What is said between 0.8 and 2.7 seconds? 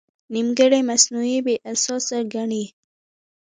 مصنوعي بې اساسه ګڼي.